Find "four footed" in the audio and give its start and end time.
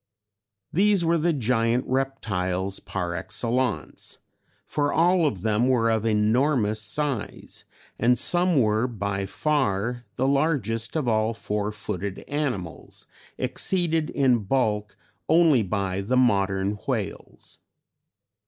11.35-12.25